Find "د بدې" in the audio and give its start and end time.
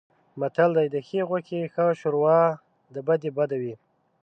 2.93-3.29